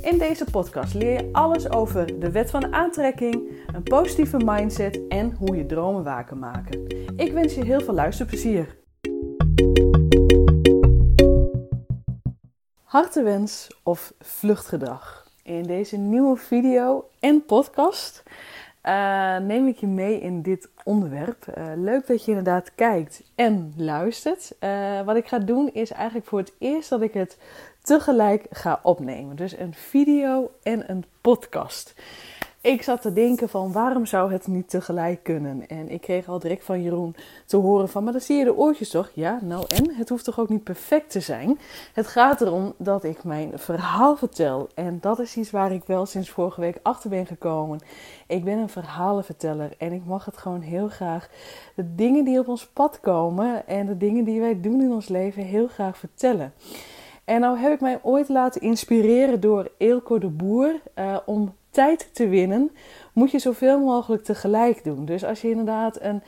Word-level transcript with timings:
In 0.00 0.18
deze 0.18 0.44
podcast 0.44 0.94
leer 0.94 1.12
je 1.12 1.28
alles 1.32 1.70
over 1.70 2.20
de 2.20 2.30
wet 2.30 2.50
van 2.50 2.74
aantrekking, 2.74 3.52
een 3.74 3.82
positieve 3.82 4.36
mindset 4.44 5.08
en 5.08 5.32
hoe 5.32 5.56
je 5.56 5.66
dromen 5.66 6.04
waar 6.04 6.24
kan 6.24 6.38
maken. 6.38 6.86
Ik 7.16 7.32
wens 7.32 7.54
je 7.54 7.64
heel 7.64 7.80
veel 7.80 7.94
luisterplezier. 7.94 8.76
Hartewens 12.82 13.80
of 13.82 14.12
vluchtgedrag. 14.18 15.26
In 15.42 15.62
deze 15.62 15.96
nieuwe 15.96 16.36
video 16.36 17.08
en 17.20 17.44
podcast 17.44 18.22
uh, 18.88 19.38
neem 19.38 19.66
ik 19.66 19.76
je 19.76 19.86
mee 19.86 20.20
in 20.20 20.42
dit 20.42 20.68
onderwerp. 20.84 21.46
Uh, 21.58 21.64
leuk 21.76 22.06
dat 22.06 22.24
je 22.24 22.28
inderdaad 22.30 22.74
kijkt 22.74 23.22
en 23.34 23.72
luistert. 23.76 24.56
Uh, 24.60 25.00
wat 25.02 25.16
ik 25.16 25.28
ga 25.28 25.38
doen 25.38 25.70
is 25.72 25.90
eigenlijk 25.90 26.26
voor 26.26 26.38
het 26.38 26.52
eerst 26.58 26.88
dat 26.88 27.02
ik 27.02 27.12
het 27.12 27.38
tegelijk 27.88 28.46
ga 28.50 28.80
opnemen. 28.82 29.36
Dus 29.36 29.58
een 29.58 29.74
video 29.74 30.50
en 30.62 30.90
een 30.90 31.04
podcast. 31.20 31.94
Ik 32.60 32.82
zat 32.82 33.02
te 33.02 33.12
denken 33.12 33.48
van 33.48 33.72
waarom 33.72 34.06
zou 34.06 34.32
het 34.32 34.46
niet 34.46 34.70
tegelijk 34.70 35.22
kunnen? 35.22 35.68
En 35.68 35.88
ik 35.88 36.00
kreeg 36.00 36.28
al 36.28 36.38
direct 36.38 36.64
van 36.64 36.82
Jeroen 36.82 37.16
te 37.46 37.56
horen 37.56 37.88
van, 37.88 38.04
maar 38.04 38.12
dan 38.12 38.20
zie 38.20 38.36
je 38.36 38.44
de 38.44 38.56
oortjes 38.56 38.90
toch? 38.90 39.10
Ja, 39.14 39.38
nou 39.42 39.64
en? 39.68 39.94
Het 39.94 40.08
hoeft 40.08 40.24
toch 40.24 40.40
ook 40.40 40.48
niet 40.48 40.64
perfect 40.64 41.10
te 41.10 41.20
zijn? 41.20 41.58
Het 41.92 42.06
gaat 42.06 42.40
erom 42.40 42.74
dat 42.78 43.04
ik 43.04 43.24
mijn 43.24 43.52
verhaal 43.54 44.16
vertel. 44.16 44.68
En 44.74 44.98
dat 45.00 45.18
is 45.18 45.36
iets 45.36 45.50
waar 45.50 45.72
ik 45.72 45.82
wel 45.86 46.06
sinds 46.06 46.30
vorige 46.30 46.60
week 46.60 46.78
achter 46.82 47.10
ben 47.10 47.26
gekomen. 47.26 47.80
Ik 48.26 48.44
ben 48.44 48.58
een 48.58 48.68
verhalenverteller 48.68 49.72
en 49.78 49.92
ik 49.92 50.04
mag 50.04 50.24
het 50.24 50.36
gewoon 50.36 50.60
heel 50.60 50.88
graag 50.88 51.28
de 51.74 51.94
dingen 51.94 52.24
die 52.24 52.38
op 52.38 52.48
ons 52.48 52.66
pad 52.66 53.00
komen 53.00 53.66
en 53.66 53.86
de 53.86 53.96
dingen 53.96 54.24
die 54.24 54.40
wij 54.40 54.60
doen 54.60 54.80
in 54.80 54.92
ons 54.92 55.08
leven 55.08 55.42
heel 55.42 55.68
graag 55.68 55.98
vertellen. 55.98 56.52
En 57.28 57.40
nou 57.40 57.58
heb 57.58 57.72
ik 57.72 57.80
mij 57.80 57.98
ooit 58.02 58.28
laten 58.28 58.60
inspireren 58.60 59.40
door 59.40 59.70
Eelco 59.78 60.18
de 60.18 60.28
Boer 60.28 60.80
uh, 60.98 61.16
om 61.26 61.54
tijd 61.70 62.14
te 62.14 62.28
winnen, 62.28 62.70
moet 63.12 63.30
je 63.30 63.38
zoveel 63.38 63.80
mogelijk 63.80 64.24
tegelijk 64.24 64.84
doen. 64.84 65.04
Dus 65.04 65.24
als 65.24 65.40
je 65.40 65.50
inderdaad 65.50 66.00
een 66.00 66.22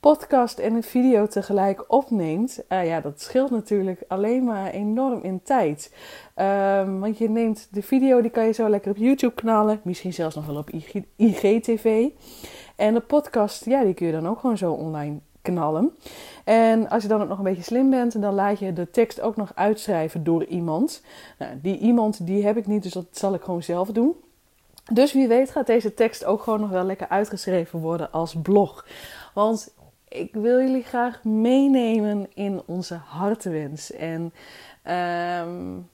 podcast 0.00 0.58
en 0.58 0.74
een 0.74 0.82
video 0.82 1.26
tegelijk 1.26 1.84
opneemt, 1.92 2.64
uh, 2.68 2.86
ja, 2.86 3.00
dat 3.00 3.20
scheelt 3.20 3.50
natuurlijk 3.50 4.02
alleen 4.08 4.44
maar 4.44 4.70
enorm 4.70 5.22
in 5.22 5.42
tijd. 5.42 5.94
Um, 6.36 7.00
want 7.00 7.18
je 7.18 7.30
neemt 7.30 7.68
de 7.70 7.82
video, 7.82 8.20
die 8.20 8.30
kan 8.30 8.46
je 8.46 8.52
zo 8.52 8.68
lekker 8.68 8.90
op 8.90 8.96
YouTube 8.96 9.34
knallen, 9.34 9.80
misschien 9.84 10.12
zelfs 10.12 10.34
nog 10.34 10.46
wel 10.46 10.56
op 10.56 10.70
IG, 10.70 10.94
IGTV. 11.16 12.08
En 12.76 12.94
de 12.94 13.00
podcast, 13.00 13.64
ja, 13.64 13.84
die 13.84 13.94
kun 13.94 14.06
je 14.06 14.12
dan 14.12 14.28
ook 14.28 14.38
gewoon 14.38 14.58
zo 14.58 14.72
online 14.72 15.18
knallen. 15.42 15.96
En 16.44 16.88
als 16.88 17.02
je 17.02 17.08
dan 17.08 17.22
ook 17.22 17.28
nog 17.28 17.38
een 17.38 17.44
beetje 17.44 17.62
slim 17.62 17.90
bent, 17.90 18.20
dan 18.20 18.34
laat 18.34 18.58
je 18.58 18.72
de 18.72 18.90
tekst 18.90 19.20
ook 19.20 19.36
nog 19.36 19.52
uitschrijven 19.54 20.24
door 20.24 20.44
iemand. 20.44 21.02
Nou, 21.38 21.52
die 21.62 21.78
iemand 21.78 22.26
die 22.26 22.44
heb 22.44 22.56
ik 22.56 22.66
niet, 22.66 22.82
dus 22.82 22.92
dat 22.92 23.06
zal 23.10 23.34
ik 23.34 23.42
gewoon 23.42 23.62
zelf 23.62 23.88
doen. 23.88 24.14
Dus 24.92 25.12
wie 25.12 25.28
weet 25.28 25.50
gaat 25.50 25.66
deze 25.66 25.94
tekst 25.94 26.24
ook 26.24 26.42
gewoon 26.42 26.60
nog 26.60 26.70
wel 26.70 26.84
lekker 26.84 27.08
uitgeschreven 27.08 27.78
worden 27.78 28.12
als 28.12 28.34
blog. 28.42 28.86
Want 29.34 29.74
ik 30.08 30.34
wil 30.34 30.60
jullie 30.60 30.82
graag 30.82 31.24
meenemen 31.24 32.26
in 32.34 32.62
onze 32.66 32.94
hartenwens. 32.94 33.92
En 33.92 34.32
um, 35.46 35.90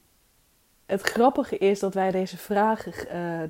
het 0.87 1.03
grappige 1.03 1.59
is 1.59 1.81
dat 1.81 1.95
wij 1.95 2.11
deze 2.11 2.37
vraag 2.37 2.87
uh, 2.87 3.43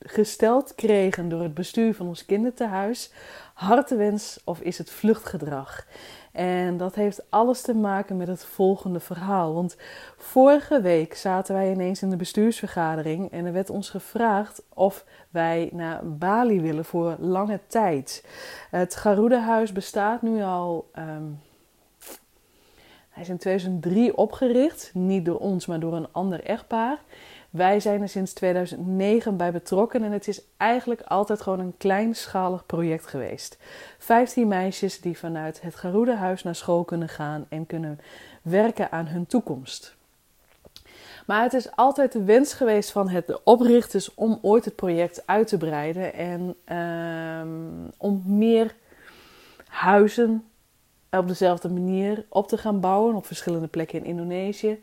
gesteld 0.00 0.74
kregen 0.74 1.28
door 1.28 1.42
het 1.42 1.54
bestuur 1.54 1.94
van 1.94 2.06
ons 2.06 2.24
kinderthuis. 2.24 3.12
Hartenwens 3.56 4.40
of 4.44 4.60
is 4.60 4.78
het 4.78 4.90
vluchtgedrag? 4.90 5.86
En 6.32 6.76
dat 6.76 6.94
heeft 6.94 7.30
alles 7.30 7.60
te 7.60 7.74
maken 7.74 8.16
met 8.16 8.28
het 8.28 8.44
volgende 8.44 9.00
verhaal. 9.00 9.54
Want 9.54 9.76
vorige 10.16 10.80
week 10.80 11.14
zaten 11.14 11.54
wij 11.54 11.70
ineens 11.70 12.02
in 12.02 12.10
de 12.10 12.16
bestuursvergadering 12.16 13.30
en 13.30 13.46
er 13.46 13.52
werd 13.52 13.70
ons 13.70 13.90
gevraagd 13.90 14.62
of 14.74 15.04
wij 15.30 15.70
naar 15.72 16.08
Bali 16.08 16.60
willen 16.60 16.84
voor 16.84 17.16
lange 17.18 17.60
tijd. 17.66 18.24
Het 18.70 18.94
Garuda-huis 18.94 19.72
bestaat 19.72 20.22
nu 20.22 20.42
al. 20.42 20.90
Um, 20.98 21.40
hij 23.08 23.22
is 23.22 23.28
in 23.28 23.38
2003 23.38 24.16
opgericht, 24.16 24.90
niet 24.94 25.24
door 25.24 25.38
ons, 25.38 25.66
maar 25.66 25.80
door 25.80 25.94
een 25.94 26.12
ander 26.12 26.44
echtpaar. 26.44 26.98
Wij 27.56 27.80
zijn 27.80 28.02
er 28.02 28.08
sinds 28.08 28.32
2009 28.32 29.36
bij 29.36 29.52
betrokken 29.52 30.02
en 30.02 30.12
het 30.12 30.28
is 30.28 30.40
eigenlijk 30.56 31.00
altijd 31.00 31.40
gewoon 31.40 31.60
een 31.60 31.74
kleinschalig 31.76 32.66
project 32.66 33.06
geweest. 33.06 33.58
15 33.98 34.48
meisjes 34.48 35.00
die 35.00 35.18
vanuit 35.18 35.60
het 35.60 35.74
Garuda-huis 35.74 36.42
naar 36.42 36.54
school 36.54 36.84
kunnen 36.84 37.08
gaan 37.08 37.46
en 37.48 37.66
kunnen 37.66 38.00
werken 38.42 38.92
aan 38.92 39.06
hun 39.06 39.26
toekomst. 39.26 39.94
Maar 41.26 41.42
het 41.42 41.52
is 41.52 41.76
altijd 41.76 42.12
de 42.12 42.24
wens 42.24 42.52
geweest 42.52 42.90
van 42.90 43.08
het, 43.08 43.26
de 43.26 43.40
oprichters 43.44 44.14
om 44.14 44.38
ooit 44.42 44.64
het 44.64 44.76
project 44.76 45.26
uit 45.26 45.48
te 45.48 45.56
breiden 45.56 46.14
en 46.14 46.54
um, 46.76 47.90
om 47.96 48.22
meer 48.24 48.74
huizen 49.68 50.44
op 51.10 51.28
dezelfde 51.28 51.68
manier 51.68 52.24
op 52.28 52.48
te 52.48 52.58
gaan 52.58 52.80
bouwen 52.80 53.14
op 53.14 53.26
verschillende 53.26 53.66
plekken 53.66 53.98
in 53.98 54.04
Indonesië. 54.04 54.78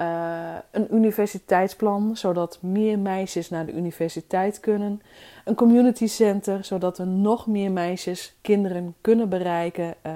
Uh, 0.00 0.54
een 0.70 0.94
universiteitsplan, 0.94 2.16
zodat 2.16 2.58
meer 2.62 2.98
meisjes 2.98 3.50
naar 3.50 3.66
de 3.66 3.72
universiteit 3.72 4.60
kunnen. 4.60 5.02
Een 5.44 5.54
community 5.54 6.06
center, 6.06 6.64
zodat 6.64 6.98
we 6.98 7.04
nog 7.04 7.46
meer 7.46 7.70
meisjes, 7.70 8.34
kinderen 8.40 8.94
kunnen 9.00 9.28
bereiken 9.28 9.94
uh, 10.06 10.12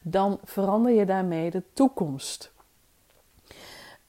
dan 0.08 0.38
verander 0.44 0.92
je 0.92 1.06
daarmee 1.06 1.50
de 1.50 1.62
toekomst. 1.72 2.52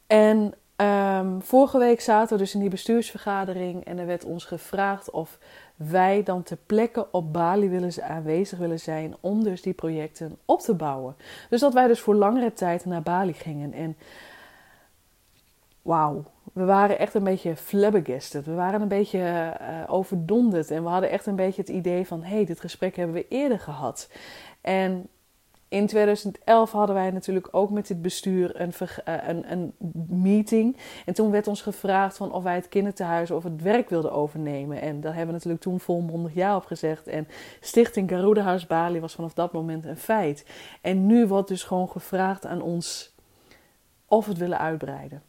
En 0.08 0.54
um, 0.76 1.42
vorige 1.42 1.78
week 1.78 2.02
zaten 2.02 2.38
we 2.38 2.44
dus 2.44 2.54
in 2.54 2.60
die 2.60 2.70
bestuursvergadering 2.70 3.86
en 3.86 3.98
er 3.98 4.06
werd 4.06 4.26
ons 4.26 4.46
gevraagd 4.46 5.12
of 5.12 5.38
wij 5.76 6.24
dan 6.24 6.44
ter 6.44 6.58
plekke 6.66 7.08
op 7.12 7.34
Bali 7.34 7.70
willen, 7.70 8.04
aanwezig 8.04 8.60
willen 8.60 8.80
zijn 8.80 9.16
om 9.20 9.44
dus 9.44 9.62
die 9.62 9.74
projecten 9.74 10.38
op 10.46 10.60
te 10.60 10.74
bouwen. 10.74 11.16
Dus 11.50 11.62
dat 11.62 11.74
wij 11.74 11.88
dus 11.88 12.00
voor 12.00 12.16
langere 12.16 12.54
tijd 12.54 12.86
naar 12.86 13.02
Bali 13.02 13.34
gingen. 13.34 13.74
En 13.74 13.98
wauw, 15.82 16.24
we 16.54 16.66
waren 16.66 17.00
echt 17.00 17.14
een 17.14 17.24
beetje 17.24 17.56
flabbergasted. 17.56 18.46
We 18.46 18.54
waren 18.54 18.82
een 18.82 18.88
beetje 18.88 19.20
uh, 19.62 19.84
overdonderd 19.88 20.72
en 20.72 20.84
we 20.84 20.90
hadden 20.90 21.10
echt 21.10 21.26
een 21.26 21.36
beetje 21.36 21.62
het 21.62 21.70
idee 21.70 22.08
van... 22.08 22.24
hé, 22.24 22.36
hey, 22.36 22.46
dit 22.46 22.60
gesprek 22.60 22.96
hebben 22.96 23.16
we 23.16 23.28
eerder 23.28 23.60
gehad. 23.60 24.10
En 24.62 25.08
in 25.70 25.88
2011 25.88 26.72
hadden 26.72 26.96
wij 26.96 27.12
natuurlijk 27.12 27.48
ook 27.52 27.70
met 27.70 27.88
dit 27.88 28.02
bestuur 28.02 28.62
een, 28.62 28.74
eh, 29.04 29.28
een, 29.28 29.52
een, 29.52 29.74
meeting. 30.08 30.78
En 31.06 31.14
toen 31.14 31.32
werd 31.32 31.48
ons 31.48 31.62
gevraagd 31.62 32.18
van 32.18 32.32
of 32.32 32.44
wij 32.44 32.56
het 32.56 32.70
kinderthuis 32.70 33.32
of 33.32 33.44
het 33.44 33.62
werk 33.62 33.90
wilden 33.90 34.12
overnemen. 34.12 34.82
En 34.82 35.02
daar 35.02 35.12
hebben 35.12 35.28
we 35.28 35.34
natuurlijk 35.34 35.64
toen 35.64 35.80
volmondig 35.80 36.34
ja 36.34 36.56
op 36.56 36.66
gezegd. 36.66 37.08
En 37.08 37.28
Stichting 37.60 38.10
Garuda 38.10 38.60
Bali 38.68 39.00
was 39.00 39.14
vanaf 39.14 39.34
dat 39.34 39.54
moment 39.54 39.86
een 39.86 39.98
feit. 39.98 40.46
En 40.82 41.06
nu 41.06 41.28
wordt 41.28 41.48
dus 41.48 41.64
gewoon 41.64 41.90
gevraagd 41.90 42.46
aan 42.46 42.62
ons 42.62 43.16
of 44.06 44.26
we 44.26 44.32
het 44.32 44.40
willen 44.40 44.60
uitbreiden. 44.60 45.22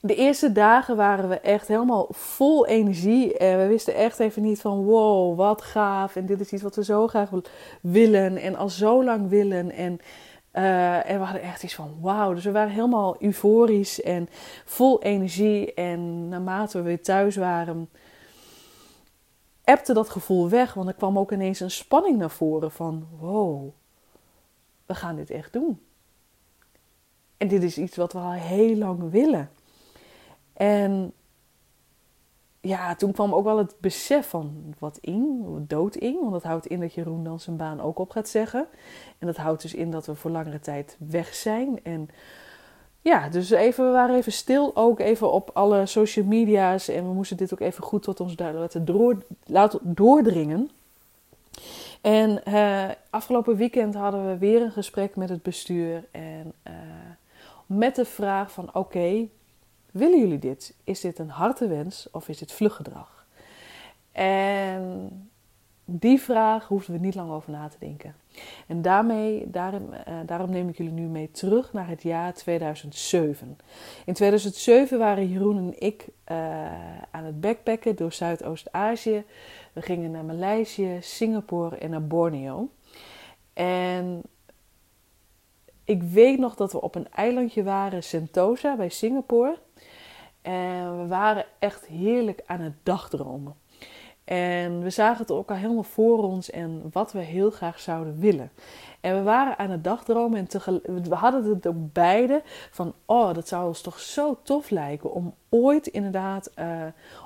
De 0.00 0.14
eerste 0.14 0.52
dagen 0.52 0.96
waren 0.96 1.28
we 1.28 1.40
echt 1.40 1.68
helemaal 1.68 2.08
vol 2.10 2.66
energie. 2.66 3.38
En 3.38 3.58
we 3.58 3.66
wisten 3.66 3.94
echt 3.94 4.18
even 4.18 4.42
niet 4.42 4.60
van 4.60 4.84
wow, 4.84 5.36
wat 5.36 5.62
gaaf. 5.62 6.16
En 6.16 6.26
dit 6.26 6.40
is 6.40 6.52
iets 6.52 6.62
wat 6.62 6.76
we 6.76 6.84
zo 6.84 7.06
graag 7.06 7.30
willen. 7.80 8.36
En 8.36 8.56
al 8.56 8.68
zo 8.68 9.04
lang 9.04 9.28
willen. 9.28 9.70
En, 9.70 9.98
uh, 10.52 11.10
en 11.10 11.18
we 11.18 11.24
hadden 11.24 11.42
echt 11.42 11.62
iets 11.62 11.74
van 11.74 11.96
wauw. 12.00 12.34
Dus 12.34 12.44
we 12.44 12.50
waren 12.50 12.72
helemaal 12.72 13.22
euforisch 13.22 14.02
en 14.02 14.28
vol 14.64 15.02
energie. 15.02 15.74
En 15.74 16.28
naarmate 16.28 16.78
we 16.78 16.84
weer 16.84 17.02
thuis 17.02 17.36
waren, 17.36 17.90
ebte 19.64 19.92
dat 19.92 20.08
gevoel 20.08 20.48
weg. 20.48 20.74
Want 20.74 20.88
er 20.88 20.94
kwam 20.94 21.18
ook 21.18 21.32
ineens 21.32 21.60
een 21.60 21.70
spanning 21.70 22.18
naar 22.18 22.30
voren 22.30 22.70
van 22.70 23.06
wow, 23.18 23.70
we 24.86 24.94
gaan 24.94 25.16
dit 25.16 25.30
echt 25.30 25.52
doen. 25.52 25.80
En 27.36 27.48
dit 27.48 27.62
is 27.62 27.78
iets 27.78 27.96
wat 27.96 28.12
we 28.12 28.18
al 28.18 28.32
heel 28.32 28.76
lang 28.76 29.10
willen. 29.10 29.50
En 30.58 31.12
ja, 32.60 32.94
toen 32.94 33.12
kwam 33.12 33.34
ook 33.34 33.44
wel 33.44 33.58
het 33.58 33.74
besef 33.80 34.28
van 34.28 34.74
wat 34.78 34.98
in, 35.00 35.44
dood 35.68 35.96
in. 35.96 36.18
Want 36.20 36.32
dat 36.32 36.42
houdt 36.42 36.66
in 36.66 36.80
dat 36.80 36.94
Jeroen 36.94 37.24
dan 37.24 37.40
zijn 37.40 37.56
baan 37.56 37.80
ook 37.80 37.98
op 37.98 38.10
gaat 38.10 38.28
zeggen. 38.28 38.66
En 39.18 39.26
dat 39.26 39.36
houdt 39.36 39.62
dus 39.62 39.74
in 39.74 39.90
dat 39.90 40.06
we 40.06 40.14
voor 40.14 40.30
langere 40.30 40.60
tijd 40.60 40.96
weg 40.98 41.34
zijn. 41.34 41.80
En 41.82 42.08
ja, 43.00 43.28
dus 43.28 43.50
even, 43.50 43.84
we 43.84 43.90
waren 43.90 44.16
even 44.16 44.32
stil 44.32 44.76
ook 44.76 45.00
even 45.00 45.32
op 45.32 45.50
alle 45.52 45.86
social 45.86 46.24
media's. 46.24 46.88
En 46.88 47.08
we 47.08 47.12
moesten 47.14 47.36
dit 47.36 47.52
ook 47.52 47.60
even 47.60 47.82
goed 47.82 48.02
tot 48.02 48.20
ons 48.20 48.38
laten, 48.38 49.20
laten 49.44 49.80
doordringen. 49.82 50.70
En 52.00 52.40
uh, 52.48 52.88
afgelopen 53.10 53.56
weekend 53.56 53.94
hadden 53.94 54.26
we 54.26 54.38
weer 54.38 54.62
een 54.62 54.72
gesprek 54.72 55.16
met 55.16 55.28
het 55.28 55.42
bestuur. 55.42 56.04
En 56.10 56.52
uh, 56.66 56.72
met 57.66 57.96
de 57.96 58.04
vraag 58.04 58.52
van 58.52 58.74
oké, 58.74 59.28
willen 59.90 60.18
jullie 60.18 60.38
dit? 60.38 60.74
Is 60.84 61.00
dit 61.00 61.18
een 61.18 61.30
harte 61.30 61.68
wens 61.68 62.08
of 62.10 62.28
is 62.28 62.38
dit 62.38 62.52
vluggedrag? 62.52 63.26
En 64.12 65.10
die 65.84 66.20
vraag 66.20 66.68
hoefden 66.68 66.94
we 66.94 67.00
niet 67.00 67.14
lang 67.14 67.30
over 67.30 67.52
na 67.52 67.68
te 67.68 67.76
denken. 67.78 68.14
En 68.66 68.82
daarmee, 68.82 69.50
daarom, 69.50 69.88
uh, 69.92 70.14
daarom 70.26 70.50
neem 70.50 70.68
ik 70.68 70.76
jullie 70.76 70.92
nu 70.92 71.06
mee 71.06 71.30
terug 71.30 71.72
naar 71.72 71.88
het 71.88 72.02
jaar 72.02 72.34
2007. 72.34 73.58
In 74.04 74.14
2007 74.14 74.98
waren 74.98 75.28
Jeroen 75.28 75.56
en 75.56 75.80
ik 75.80 76.08
uh, 76.30 76.36
aan 77.10 77.24
het 77.24 77.40
backpacken 77.40 77.96
door 77.96 78.12
Zuidoost-Azië. 78.12 79.24
We 79.72 79.82
gingen 79.82 80.10
naar 80.10 80.24
Maleisië, 80.24 80.98
Singapore 81.00 81.76
en 81.76 81.90
naar 81.90 82.06
Borneo. 82.06 82.68
En 83.52 84.22
ik 85.84 86.02
weet 86.02 86.38
nog 86.38 86.54
dat 86.54 86.72
we 86.72 86.80
op 86.80 86.94
een 86.94 87.10
eilandje 87.10 87.62
waren, 87.62 88.02
Sentosa, 88.02 88.76
bij 88.76 88.88
Singapore. 88.88 89.58
En 90.42 90.98
we 91.00 91.06
waren 91.06 91.44
echt 91.58 91.86
heerlijk 91.86 92.42
aan 92.46 92.60
het 92.60 92.74
dagdromen. 92.82 93.54
En 94.28 94.82
we 94.82 94.90
zagen 94.90 95.18
het 95.18 95.30
ook 95.30 95.50
al 95.50 95.56
helemaal 95.56 95.82
voor 95.82 96.22
ons 96.22 96.50
en 96.50 96.82
wat 96.92 97.12
we 97.12 97.18
heel 97.18 97.50
graag 97.50 97.80
zouden 97.80 98.18
willen. 98.18 98.50
En 99.00 99.16
we 99.16 99.22
waren 99.22 99.58
aan 99.58 99.70
het 99.70 99.84
dagdromen 99.84 100.38
en 100.38 101.02
we 101.02 101.14
hadden 101.14 101.44
het 101.44 101.66
ook 101.66 101.92
beide 101.92 102.42
van... 102.70 102.94
oh, 103.04 103.34
dat 103.34 103.48
zou 103.48 103.66
ons 103.66 103.80
toch 103.80 103.98
zo 103.98 104.38
tof 104.42 104.70
lijken 104.70 105.12
om 105.12 105.34
ooit 105.48 105.86
inderdaad 105.86 106.50
uh, 106.58 106.82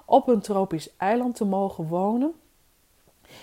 op 0.07 0.29
een 0.29 0.41
tropisch 0.41 0.97
eiland 0.97 1.37
te 1.37 1.45
mogen 1.45 1.87
wonen. 1.87 2.35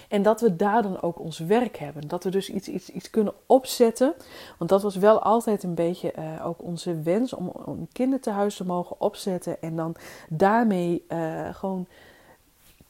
En 0.08 0.22
dat 0.22 0.42
we 0.42 0.56
daar 0.56 0.82
dan 0.82 1.02
ook 1.02 1.20
ons 1.20 1.40
werk 1.40 1.78
hebben. 1.78 2.08
Dat 2.08 2.24
we 2.24 2.30
dus 2.30 2.50
iets, 2.50 2.68
iets, 2.68 2.90
iets 2.90 3.10
kunnen 3.10 3.34
opzetten. 3.46 4.14
Want 4.58 4.70
dat 4.70 4.82
was 4.82 4.96
wel 4.96 5.22
altijd 5.22 5.64
een 5.64 5.76
beetje 5.76 6.14
uh, 6.20 6.46
ook 6.46 6.64
onze 6.64 7.02
wens 7.02 7.34
om 7.34 7.52
een 7.66 7.88
kinderthuis 7.92 8.56
te 8.56 8.66
mogen 8.66 9.02
opzetten. 9.02 9.62
En 9.62 9.76
dan 9.76 9.96
daarmee 10.30 11.06
uh, 11.10 11.54
gewoon 11.54 11.88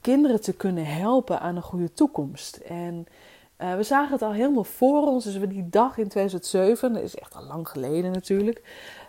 kinderen 0.02 0.42
te 0.42 0.54
kunnen 0.54 0.86
helpen 0.86 1.40
aan 1.40 1.56
een 1.56 1.62
goede 1.62 1.94
toekomst. 1.94 2.56
En 2.56 3.08
uh, 3.58 3.76
we 3.76 3.84
zagen 3.84 4.12
het 4.12 4.22
al 4.22 4.34
helemaal 4.34 4.64
voor 4.64 5.08
ons. 5.08 5.24
Dus 5.24 5.38
we 5.38 5.48
die 5.48 5.70
dag 5.70 5.98
in 5.98 6.08
2007, 6.08 6.94
dat 6.94 7.04
is 7.04 7.16
echt 7.16 7.36
al 7.36 7.44
lang 7.44 7.70
geleden 7.70 8.12
natuurlijk, 8.12 8.64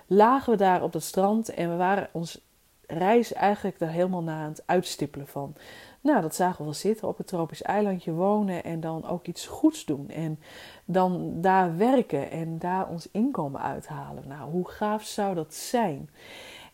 lagen 0.06 0.52
we 0.52 0.58
daar 0.58 0.82
op 0.82 0.92
het 0.92 1.02
strand 1.02 1.48
en 1.48 1.70
we 1.70 1.76
waren 1.76 2.08
ons 2.12 2.40
reis 2.86 3.32
eigenlijk 3.32 3.78
daar 3.78 3.90
helemaal 3.90 4.22
naar 4.22 4.42
aan 4.42 4.50
het 4.50 4.62
uitstippelen 4.66 5.26
van. 5.26 5.54
Nou, 6.00 6.20
dat 6.20 6.34
zagen 6.34 6.58
we 6.58 6.64
wel 6.64 6.72
zitten 6.72 7.08
op 7.08 7.18
het 7.18 7.26
tropisch 7.26 7.62
eilandje 7.62 8.12
wonen 8.12 8.64
en 8.64 8.80
dan 8.80 9.08
ook 9.08 9.26
iets 9.26 9.46
goeds 9.46 9.84
doen. 9.84 10.08
En 10.08 10.38
dan 10.84 11.40
daar 11.40 11.76
werken 11.76 12.30
en 12.30 12.58
daar 12.58 12.88
ons 12.88 13.08
inkomen 13.12 13.60
uithalen. 13.60 14.28
Nou, 14.28 14.50
hoe 14.50 14.68
gaaf 14.68 15.04
zou 15.04 15.34
dat 15.34 15.54
zijn? 15.54 16.10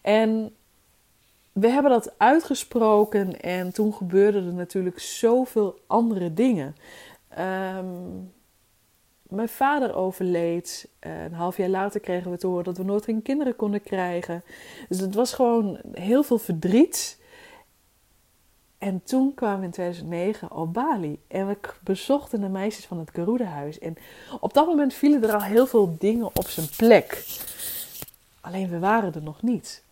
En 0.00 0.54
we 1.52 1.68
hebben 1.68 1.90
dat 1.90 2.18
uitgesproken 2.18 3.40
en 3.40 3.72
toen 3.72 3.94
gebeurden 3.94 4.46
er 4.46 4.54
natuurlijk 4.54 4.98
zoveel 4.98 5.78
andere 5.86 6.34
dingen. 6.34 6.76
Um, 7.38 8.32
mijn 9.22 9.48
vader 9.48 9.94
overleed. 9.94 10.88
Een 11.00 11.32
half 11.32 11.56
jaar 11.56 11.68
later 11.68 12.00
kregen 12.00 12.30
we 12.30 12.36
te 12.36 12.46
horen 12.46 12.64
dat 12.64 12.76
we 12.76 12.84
nooit 12.84 13.04
geen 13.04 13.22
kinderen 13.22 13.56
konden 13.56 13.82
krijgen. 13.82 14.42
Dus 14.88 15.00
het 15.00 15.14
was 15.14 15.32
gewoon 15.34 15.78
heel 15.92 16.22
veel 16.22 16.38
verdriet. 16.38 17.24
En 18.78 19.02
toen 19.04 19.34
kwamen 19.34 19.58
we 19.58 19.64
in 19.64 19.70
2009 19.70 20.50
op 20.52 20.72
Bali. 20.72 21.20
En 21.28 21.46
we 21.46 21.58
bezochten 21.82 22.40
de 22.40 22.48
meisjes 22.48 22.86
van 22.86 22.98
het 22.98 23.10
Garuda-huis. 23.10 23.78
En 23.78 23.96
op 24.40 24.54
dat 24.54 24.66
moment 24.66 24.94
vielen 24.94 25.22
er 25.22 25.34
al 25.34 25.42
heel 25.42 25.66
veel 25.66 25.96
dingen 25.98 26.26
op 26.26 26.48
zijn 26.48 26.68
plek. 26.76 27.24
Alleen 28.40 28.68
we 28.68 28.78
waren 28.78 29.14
er 29.14 29.22
nog 29.22 29.42
niet. 29.42 29.84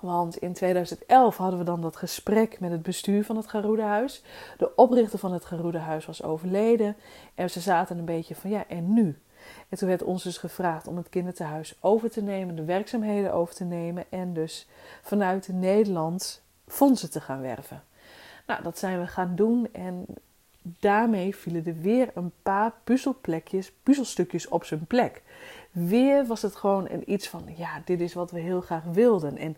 Want 0.00 0.36
in 0.36 0.52
2011 0.52 1.36
hadden 1.36 1.58
we 1.58 1.64
dan 1.64 1.80
dat 1.80 1.96
gesprek 1.96 2.60
met 2.60 2.70
het 2.70 2.82
bestuur 2.82 3.24
van 3.24 3.36
het 3.36 3.48
Garuda-huis. 3.48 4.22
De 4.58 4.74
oprichter 4.74 5.18
van 5.18 5.32
het 5.32 5.44
Garuda-huis 5.44 6.06
was 6.06 6.22
overleden. 6.22 6.96
En 7.34 7.50
ze 7.50 7.60
zaten 7.60 7.98
een 7.98 8.04
beetje 8.04 8.34
van 8.34 8.50
ja, 8.50 8.66
en 8.68 8.92
nu? 8.92 9.18
En 9.68 9.78
toen 9.78 9.88
werd 9.88 10.02
ons 10.02 10.22
dus 10.22 10.38
gevraagd 10.38 10.86
om 10.86 10.96
het 10.96 11.08
kinderthuis 11.08 11.74
over 11.80 12.10
te 12.10 12.22
nemen, 12.22 12.56
de 12.56 12.64
werkzaamheden 12.64 13.32
over 13.32 13.54
te 13.54 13.64
nemen. 13.64 14.04
En 14.08 14.32
dus 14.32 14.68
vanuit 15.02 15.48
Nederland 15.48 16.42
fondsen 16.66 17.10
te 17.10 17.20
gaan 17.20 17.40
werven. 17.40 17.82
Nou, 18.48 18.62
dat 18.62 18.78
zijn 18.78 19.00
we 19.00 19.06
gaan 19.06 19.34
doen 19.34 19.68
en 19.72 20.06
daarmee 20.62 21.36
vielen 21.36 21.66
er 21.66 21.80
weer 21.80 22.10
een 22.14 22.32
paar 22.42 22.72
puzzelplekjes, 22.84 23.72
puzzelstukjes 23.82 24.48
op 24.48 24.64
zijn 24.64 24.86
plek. 24.86 25.22
Weer 25.70 26.26
was 26.26 26.42
het 26.42 26.56
gewoon 26.56 26.88
een 26.88 27.12
iets 27.12 27.28
van, 27.28 27.42
ja, 27.56 27.82
dit 27.84 28.00
is 28.00 28.14
wat 28.14 28.30
we 28.30 28.40
heel 28.40 28.60
graag 28.60 28.84
wilden. 28.84 29.36
En, 29.36 29.56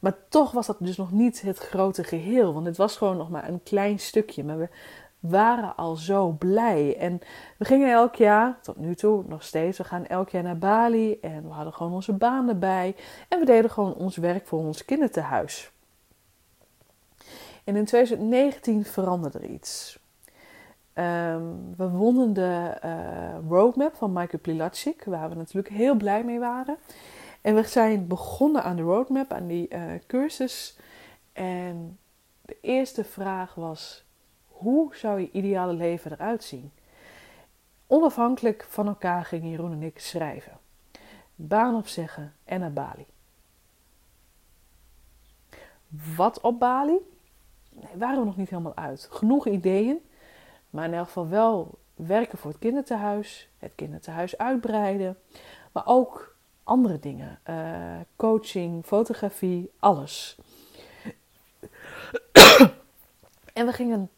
maar 0.00 0.16
toch 0.28 0.52
was 0.52 0.66
dat 0.66 0.76
dus 0.80 0.96
nog 0.96 1.12
niet 1.12 1.40
het 1.40 1.58
grote 1.58 2.04
geheel, 2.04 2.54
want 2.54 2.66
het 2.66 2.76
was 2.76 2.96
gewoon 2.96 3.16
nog 3.16 3.30
maar 3.30 3.48
een 3.48 3.62
klein 3.62 3.98
stukje. 3.98 4.44
Maar 4.44 4.58
we 4.58 4.68
waren 5.20 5.76
al 5.76 5.96
zo 5.96 6.30
blij. 6.30 6.96
En 6.98 7.20
we 7.58 7.64
gingen 7.64 7.92
elk 7.92 8.14
jaar, 8.14 8.58
tot 8.62 8.76
nu 8.76 8.94
toe 8.94 9.24
nog 9.26 9.42
steeds, 9.42 9.78
we 9.78 9.84
gaan 9.84 10.06
elk 10.06 10.28
jaar 10.28 10.42
naar 10.42 10.58
Bali 10.58 11.18
en 11.20 11.42
we 11.42 11.52
hadden 11.52 11.72
gewoon 11.72 11.92
onze 11.92 12.12
baan 12.12 12.48
erbij. 12.48 12.96
En 13.28 13.38
we 13.38 13.44
deden 13.44 13.70
gewoon 13.70 13.94
ons 13.94 14.16
werk 14.16 14.46
voor 14.46 14.58
ons 14.58 14.84
kinderthuis. 14.84 15.70
En 17.66 17.76
in 17.76 17.84
2019 17.84 18.84
veranderde 18.84 19.38
er 19.38 19.50
iets. 19.50 19.98
Um, 20.94 21.74
we 21.76 21.88
wonnen 21.88 22.32
de 22.32 22.78
uh, 22.84 23.48
roadmap 23.48 23.94
van 23.94 24.12
Michael 24.12 24.42
Plilacic, 24.42 25.04
waar 25.04 25.28
we 25.28 25.34
natuurlijk 25.34 25.74
heel 25.74 25.94
blij 25.94 26.24
mee 26.24 26.38
waren. 26.38 26.76
En 27.40 27.54
we 27.54 27.62
zijn 27.62 28.06
begonnen 28.06 28.62
aan 28.62 28.76
de 28.76 28.82
roadmap, 28.82 29.32
aan 29.32 29.46
die 29.46 29.68
uh, 29.74 29.82
cursus. 30.06 30.78
En 31.32 31.98
de 32.42 32.56
eerste 32.60 33.04
vraag 33.04 33.54
was: 33.54 34.04
hoe 34.48 34.96
zou 34.96 35.20
je 35.20 35.30
ideale 35.32 35.72
leven 35.72 36.12
eruit 36.12 36.44
zien? 36.44 36.72
Onafhankelijk 37.86 38.66
van 38.68 38.86
elkaar 38.86 39.24
gingen 39.24 39.50
Jeroen 39.50 39.72
en 39.72 39.82
ik 39.82 39.98
schrijven. 39.98 40.58
Baan 41.34 41.74
opzeggen 41.74 42.34
en 42.44 42.60
naar 42.60 42.72
Bali. 42.72 43.06
Wat 46.16 46.40
op 46.40 46.58
Bali? 46.58 46.98
Nee, 47.80 47.98
waren 47.98 48.18
we 48.18 48.24
nog 48.24 48.36
niet 48.36 48.50
helemaal 48.50 48.76
uit. 48.76 49.08
Genoeg 49.10 49.46
ideeën, 49.46 49.98
maar 50.70 50.84
in 50.84 50.94
elk 50.94 51.06
geval 51.06 51.28
wel 51.28 51.78
werken 51.94 52.38
voor 52.38 52.50
het 52.50 52.60
kinderthuis, 52.60 53.48
het 53.58 53.72
kinderthuis 53.74 54.38
uitbreiden, 54.38 55.18
maar 55.72 55.86
ook 55.86 56.36
andere 56.64 56.98
dingen. 56.98 57.38
Uh, 57.50 58.00
coaching, 58.16 58.84
fotografie, 58.84 59.70
alles. 59.78 60.38
en 63.52 63.66
we 63.66 63.72
gingen, 63.72 64.10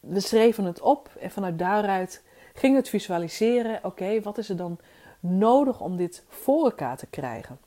we 0.00 0.20
schreven 0.20 0.64
het 0.64 0.80
op 0.80 1.10
en 1.18 1.30
vanuit 1.30 1.58
daaruit 1.58 2.22
gingen 2.54 2.76
we 2.76 2.82
het 2.82 2.90
visualiseren. 2.90 3.84
Oké, 3.84 4.20
wat 4.20 4.38
is 4.38 4.48
er 4.48 4.56
dan 4.56 4.78
nodig 5.20 5.80
om 5.80 5.96
dit 5.96 6.24
voor 6.28 6.64
elkaar 6.64 6.96
te 6.96 7.06
krijgen? 7.06 7.58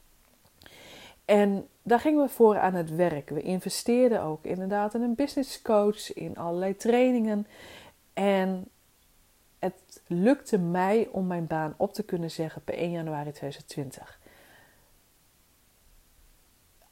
En 1.26 1.68
daar 1.84 2.00
gingen 2.00 2.24
we 2.24 2.30
voor 2.30 2.60
aan 2.60 2.74
het 2.74 2.96
werk. 2.96 3.30
We 3.30 3.42
investeerden 3.42 4.22
ook 4.22 4.46
inderdaad 4.46 4.94
in 4.94 5.02
een 5.02 5.16
business 5.16 5.62
coach, 5.62 6.14
in 6.14 6.38
allerlei 6.38 6.76
trainingen. 6.76 7.48
En 8.14 8.68
het 9.60 10.02
lukte 10.08 10.58
mij 10.58 11.08
om 11.12 11.28
mijn 11.28 11.48
baan 11.48 11.74
op 11.78 11.94
te 11.94 12.04
kunnen 12.04 12.32
zeggen 12.32 12.64
per 12.64 12.74
1 12.74 12.92
januari 12.92 13.32
2020. 13.32 14.20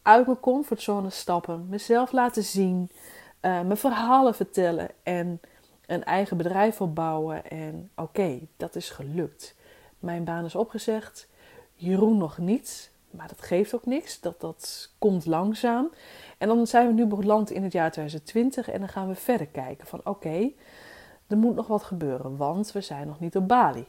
Uit 0.02 0.26
mijn 0.26 0.40
comfortzone 0.40 1.10
stappen, 1.10 1.70
mezelf 1.70 2.12
laten 2.12 2.44
zien, 2.44 2.90
uh, 2.92 2.98
mijn 3.42 3.78
verhalen 3.78 4.36
vertellen 4.36 4.90
en 5.04 5.42
een 5.86 6.04
eigen 6.04 6.38
bedrijf 6.38 6.82
opbouwen. 6.82 7.50
En 7.50 7.92
oké, 7.96 8.40
dat 8.58 8.76
is 8.76 8.90
gelukt. 8.90 9.56
Mijn 10.00 10.24
baan 10.24 10.46
is 10.46 10.56
opgezegd. 10.56 11.28
Jeroen 11.74 12.18
nog 12.18 12.38
niet. 12.38 12.92
Maar 13.12 13.28
dat 13.28 13.42
geeft 13.42 13.76
ook 13.76 13.86
niks. 13.86 14.20
Dat, 14.20 14.42
dat 14.42 14.92
komt 14.98 15.26
langzaam. 15.26 15.90
En 16.38 16.48
dan 16.48 16.68
zijn 16.68 16.88
we 16.88 16.94
nu 16.94 17.06
beland 17.06 17.52
in 17.52 17.64
het 17.64 17.72
jaar 17.72 17.92
2020 17.92 18.70
en 18.70 18.80
dan 18.80 18.90
gaan 18.90 19.08
we 19.08 19.16
verder 19.16 19.48
kijken 19.48 19.88
van 19.88 20.02
oké, 20.04 20.52
er 21.28 21.38
moet 21.38 21.56
nog 21.56 21.68
wat 21.68 21.84
gebeuren, 21.84 22.38
want 22.38 22.72
we 22.72 22.82
zijn 22.82 23.08
nog 23.08 23.20
niet 23.20 23.36
op 23.36 23.48
Bali. 23.48 23.88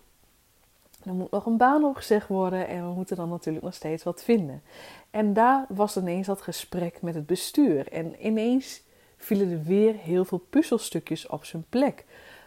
Er 1.05 1.15
moet 1.15 1.31
nog 1.31 1.47
een 1.47 1.57
baan 1.57 1.85
opgezegd 1.85 2.29
worden 2.29 2.69
en 2.69 2.89
we 2.89 2.95
moeten 2.95 3.17
dan 3.17 3.29
natuurlijk 3.29 3.65
nog 3.65 3.75
steeds 3.75 4.03
wat 4.03 4.23
vinden. 4.23 4.63
En 5.11 5.33
daar 5.33 5.67
was 5.69 5.97
ineens 5.97 6.27
dat 6.27 6.43
gesprek 6.43 7.03
met 7.03 7.15
het 7.15 7.27
bestuur. 7.27 7.93
En 7.93 8.27
ineens 8.27 8.83
vielen 9.17 9.51
er 9.51 9.63
weer 9.63 9.95
heel 9.95 10.25
veel 10.25 10.45
puzzelstukjes 10.51 11.27
op 11.27 11.45
zijn 11.45 11.65
plek. 11.69 12.05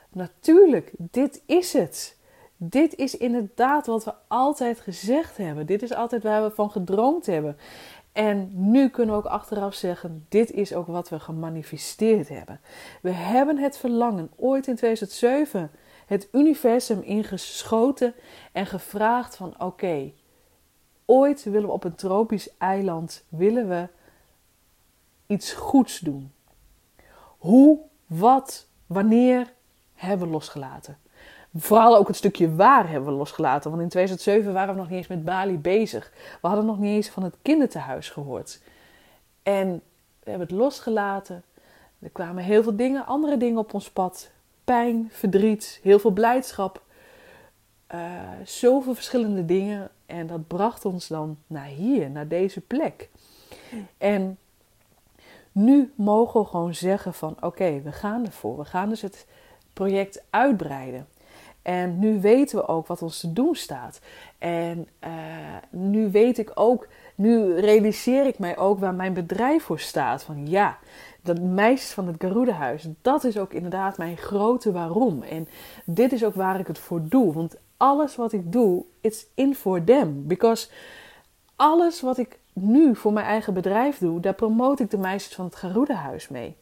Natuurlijk, 0.10 0.92
dit 0.98 1.42
is 1.46 1.74
het. 1.74 2.18
Dit 2.58 2.96
is 2.96 3.18
inderdaad 3.18 3.86
wat 3.86 4.04
we 4.04 4.14
altijd 4.28 4.80
gezegd 4.80 5.38
hebben. 5.38 5.66
Dit 5.66 5.82
is 5.84 5.94
altijd 5.94 6.24
waar 6.24 6.44
we 6.44 6.52
van 6.52 6.72
gedroomd 6.72 7.26
hebben. 7.26 7.58
En 8.12 8.50
nu 8.54 8.90
kunnen 8.90 9.16
we 9.16 9.22
ook 9.22 9.32
achteraf 9.32 9.74
zeggen: 9.74 10.26
dit 10.30 10.52
is 10.52 10.74
ook 10.74 10.88
wat 10.88 11.10
we 11.10 11.20
gemanifesteerd 11.20 12.30
hebben. 12.30 12.60
We 13.02 13.12
hebben 13.12 13.58
het 13.58 13.78
verlangen 13.78 14.32
ooit 14.36 14.68
in 14.68 14.76
2007 14.76 15.72
het 16.06 16.28
universum 16.32 17.02
ingeschoten 17.02 18.14
en 18.52 18.66
gevraagd 18.66 19.36
van 19.36 19.62
oké, 19.62 20.12
ooit 21.06 21.44
willen 21.44 21.68
we 21.68 21.74
op 21.74 21.84
een 21.84 21.96
tropisch 21.96 22.58
eiland 22.58 23.26
willen 23.30 23.70
we 23.70 23.88
iets 25.28 25.54
goeds 25.54 26.00
doen. 26.00 26.32
Hoe, 27.38 27.80
wat, 28.06 28.68
wanneer 28.86 29.54
hebben 29.94 30.28
we 30.28 30.34
losgelaten? 30.34 30.98
Vooral 31.58 31.98
ook 31.98 32.08
het 32.08 32.16
stukje 32.16 32.56
waar 32.56 32.90
hebben 32.90 33.10
we 33.10 33.18
losgelaten. 33.18 33.70
Want 33.70 33.82
in 33.82 33.90
2007 33.90 34.54
waren 34.54 34.74
we 34.74 34.80
nog 34.80 34.90
niet 34.90 34.98
eens 34.98 35.08
met 35.08 35.26
Bali 35.26 35.58
bezig. 35.58 36.12
We 36.42 36.48
hadden 36.48 36.66
nog 36.66 36.80
niet 36.80 36.96
eens 36.96 37.10
van 37.10 37.24
het 37.24 37.36
kinderthuis 37.42 38.10
gehoord. 38.10 38.62
En 39.44 39.82
we 40.24 40.30
hebben 40.30 40.48
het 40.48 40.58
losgelaten. 40.58 41.44
Er 42.00 42.10
kwamen 42.10 42.44
heel 42.44 42.64
veel 42.64 42.76
dingen, 42.76 43.06
andere 43.06 43.38
dingen 43.38 43.58
op 43.58 43.74
ons 43.74 43.92
pad. 43.92 44.32
Pijn, 44.64 45.10
verdriet, 45.12 45.80
heel 45.84 46.00
veel 46.00 46.12
blijdschap. 46.12 46.84
Uh, 47.94 48.02
zoveel 48.44 48.94
verschillende 48.94 49.46
dingen. 49.46 49.90
En 50.06 50.28
dat 50.28 50.48
bracht 50.48 50.86
ons 50.86 51.08
dan 51.08 51.38
naar 51.48 51.66
hier, 51.66 52.10
naar 52.10 52.28
deze 52.28 52.62
plek. 52.62 53.10
En 53.98 54.38
nu 55.52 55.94
mogen 55.96 56.42
we 56.42 56.48
gewoon 56.48 56.76
zeggen 56.76 57.14
van 57.14 57.38
oké, 57.40 57.82
we 57.82 57.92
gaan 57.92 58.26
ervoor. 58.26 58.58
We 58.58 58.66
gaan 58.66 58.90
dus 58.90 59.02
het 59.02 59.26
project 59.74 60.24
uitbreiden. 60.30 61.08
En 61.66 62.00
nu 62.00 62.22
weten 62.22 62.58
we 62.58 62.68
ook 62.68 62.88
wat 62.88 63.02
ons 63.02 63.20
te 63.20 63.34
doen 63.34 63.56
staat. 63.56 64.00
En 64.38 64.88
uh, 65.04 65.10
nu 65.70 66.12
weet 66.12 66.38
ik 66.38 66.52
ook, 66.54 66.88
nu 67.16 67.60
realiseer 67.60 68.26
ik 68.26 68.40
mij 68.40 68.58
ook 68.58 68.80
waar 68.80 68.94
mijn 68.94 69.14
bedrijf 69.14 69.64
voor 69.64 69.80
staat. 69.80 70.24
Van 70.24 70.48
ja, 70.48 70.78
dat 71.22 71.40
meisjes 71.40 71.92
van 71.92 72.08
het 72.08 72.16
Garuda-huis, 72.18 72.88
dat 73.02 73.24
is 73.24 73.38
ook 73.38 73.54
inderdaad 73.54 73.98
mijn 73.98 74.18
grote 74.18 74.72
waarom. 74.72 75.24
En 75.24 75.48
dit 75.86 76.12
is 76.12 76.24
ook 76.24 76.36
waar 76.36 76.60
ik 76.60 76.68
het 76.68 76.80
voor 76.80 77.02
doe. 77.04 77.34
Want 77.34 77.56
alles 77.78 78.16
wat 78.16 78.34
ik 78.34 78.52
doe, 78.52 78.84
it's 79.02 79.26
in 79.34 79.56
for 79.56 79.84
them. 79.84 80.28
Because 80.28 80.68
alles 81.56 82.02
wat 82.02 82.18
ik 82.18 82.40
nu 82.54 82.96
voor 82.96 83.14
mijn 83.14 83.26
eigen 83.26 83.54
bedrijf 83.54 83.98
doe, 83.98 84.20
daar 84.20 84.34
promote 84.34 84.84
ik 84.84 84.90
de 84.90 84.98
meisjes 84.98 85.36
van 85.36 85.46
het 85.46 85.56
Garuda-huis 85.56 86.28
mee. 86.28 86.56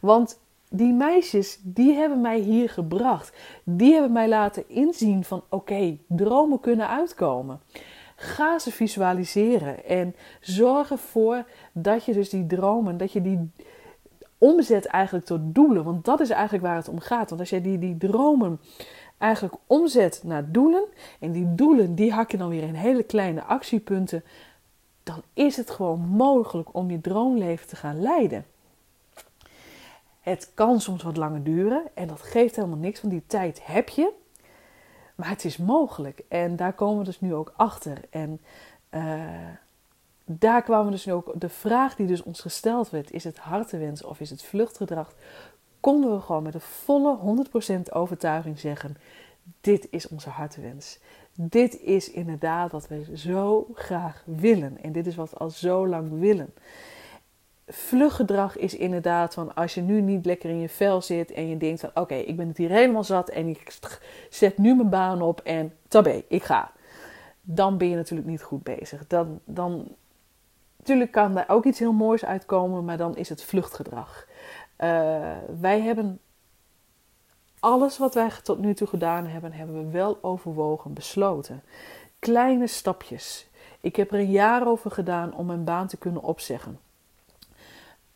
Want 0.00 0.38
die 0.70 0.92
meisjes, 0.92 1.58
die 1.62 1.94
hebben 1.94 2.20
mij 2.20 2.38
hier 2.38 2.68
gebracht. 2.68 3.36
Die 3.64 3.92
hebben 3.92 4.12
mij 4.12 4.28
laten 4.28 4.68
inzien 4.68 5.24
van 5.24 5.42
oké, 5.48 5.96
dromen 6.08 6.60
kunnen 6.60 6.88
uitkomen. 6.88 7.60
Ga 8.16 8.58
ze 8.58 8.72
visualiseren 8.72 9.84
en 9.84 10.14
zorg 10.40 10.90
ervoor 10.90 11.44
dat 11.72 12.04
je 12.04 12.12
dus 12.12 12.28
die 12.30 12.46
dromen, 12.46 12.96
dat 12.96 13.12
je 13.12 13.22
die 13.22 13.50
omzet 14.38 14.86
eigenlijk 14.86 15.26
tot 15.26 15.40
doelen. 15.42 15.84
Want 15.84 16.04
dat 16.04 16.20
is 16.20 16.30
eigenlijk 16.30 16.64
waar 16.64 16.76
het 16.76 16.88
om 16.88 17.00
gaat. 17.00 17.28
Want 17.28 17.40
als 17.40 17.50
jij 17.50 17.62
die, 17.62 17.78
die 17.78 17.96
dromen 17.96 18.60
eigenlijk 19.18 19.54
omzet 19.66 20.20
naar 20.24 20.52
doelen 20.52 20.84
en 21.20 21.32
die 21.32 21.54
doelen 21.54 21.94
die 21.94 22.12
hak 22.12 22.30
je 22.30 22.36
dan 22.36 22.48
weer 22.48 22.62
in 22.62 22.74
hele 22.74 23.02
kleine 23.02 23.42
actiepunten, 23.42 24.24
dan 25.02 25.22
is 25.32 25.56
het 25.56 25.70
gewoon 25.70 26.00
mogelijk 26.00 26.68
om 26.74 26.90
je 26.90 27.00
droomleven 27.00 27.68
te 27.68 27.76
gaan 27.76 28.00
leiden. 28.00 28.44
Het 30.26 30.50
kan 30.54 30.80
soms 30.80 31.02
wat 31.02 31.16
langer 31.16 31.42
duren 31.42 31.82
en 31.94 32.08
dat 32.08 32.22
geeft 32.22 32.56
helemaal 32.56 32.78
niks, 32.78 33.00
want 33.00 33.12
die 33.12 33.22
tijd 33.26 33.66
heb 33.66 33.88
je. 33.88 34.12
Maar 35.14 35.28
het 35.28 35.44
is 35.44 35.56
mogelijk 35.56 36.22
en 36.28 36.56
daar 36.56 36.72
komen 36.72 36.98
we 36.98 37.04
dus 37.04 37.20
nu 37.20 37.34
ook 37.34 37.52
achter. 37.56 37.98
En 38.10 38.40
uh, 38.90 39.22
daar 40.24 40.62
kwamen 40.62 40.90
dus 40.90 41.06
nu 41.06 41.12
ook, 41.12 41.32
de 41.40 41.48
vraag 41.48 41.94
die 41.94 42.06
dus 42.06 42.22
ons 42.22 42.40
gesteld 42.40 42.90
werd, 42.90 43.10
is 43.10 43.24
het 43.24 43.38
hartewens 43.38 44.02
of 44.02 44.20
is 44.20 44.30
het 44.30 44.42
vluchtgedrag? 44.42 45.14
Konden 45.80 46.14
we 46.14 46.20
gewoon 46.20 46.42
met 46.42 46.54
een 46.54 46.60
volle 46.60 47.44
100% 47.88 47.92
overtuiging 47.92 48.58
zeggen, 48.58 48.96
dit 49.60 49.86
is 49.90 50.08
onze 50.08 50.30
hartewens. 50.30 50.98
Dit 51.34 51.80
is 51.80 52.10
inderdaad 52.10 52.72
wat 52.72 52.88
we 52.88 53.16
zo 53.16 53.68
graag 53.74 54.22
willen. 54.24 54.82
En 54.82 54.92
dit 54.92 55.06
is 55.06 55.16
wat 55.16 55.30
we 55.30 55.36
al 55.36 55.50
zo 55.50 55.88
lang 55.88 56.18
willen 56.18 56.54
vluggedrag 57.66 58.56
is 58.56 58.76
inderdaad 58.76 59.34
van 59.34 59.54
als 59.54 59.74
je 59.74 59.80
nu 59.80 60.00
niet 60.00 60.26
lekker 60.26 60.50
in 60.50 60.60
je 60.60 60.68
vel 60.68 61.02
zit 61.02 61.32
en 61.32 61.48
je 61.48 61.56
denkt 61.56 61.80
van 61.80 61.90
oké, 61.94 62.14
ik 62.14 62.36
ben 62.36 62.48
het 62.48 62.56
hier 62.56 62.70
helemaal 62.70 63.04
zat 63.04 63.28
en 63.28 63.48
ik 63.48 63.78
zet 64.30 64.58
nu 64.58 64.74
mijn 64.74 64.88
baan 64.88 65.22
op 65.22 65.40
en 65.40 65.74
tabé, 65.88 66.22
ik 66.28 66.42
ga. 66.42 66.72
Dan 67.42 67.78
ben 67.78 67.88
je 67.88 67.96
natuurlijk 67.96 68.28
niet 68.28 68.42
goed 68.42 68.62
bezig. 68.62 69.06
Dan, 69.06 69.40
dan, 69.44 69.88
natuurlijk 70.76 71.12
kan 71.12 71.34
daar 71.34 71.48
ook 71.48 71.64
iets 71.64 71.78
heel 71.78 71.92
moois 71.92 72.24
uitkomen, 72.24 72.84
maar 72.84 72.96
dan 72.96 73.16
is 73.16 73.28
het 73.28 73.42
vluchtgedrag. 73.42 74.26
Uh, 74.78 75.32
wij 75.60 75.80
hebben 75.80 76.20
alles 77.60 77.98
wat 77.98 78.14
wij 78.14 78.30
tot 78.42 78.58
nu 78.58 78.74
toe 78.74 78.86
gedaan 78.86 79.26
hebben, 79.26 79.52
hebben 79.52 79.84
we 79.84 79.90
wel 79.90 80.18
overwogen, 80.22 80.92
besloten. 80.92 81.62
Kleine 82.18 82.66
stapjes. 82.66 83.48
Ik 83.80 83.96
heb 83.96 84.12
er 84.12 84.18
een 84.18 84.30
jaar 84.30 84.66
over 84.66 84.90
gedaan 84.90 85.34
om 85.34 85.46
mijn 85.46 85.64
baan 85.64 85.86
te 85.86 85.96
kunnen 85.96 86.22
opzeggen. 86.22 86.78